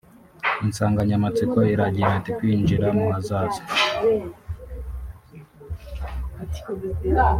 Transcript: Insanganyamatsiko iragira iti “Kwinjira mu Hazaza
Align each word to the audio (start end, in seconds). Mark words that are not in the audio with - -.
Insanganyamatsiko 0.65 1.57
iragira 1.73 2.09
iti 2.19 2.31
“Kwinjira 2.37 2.87
mu 2.95 3.03
Hazaza 3.11 3.61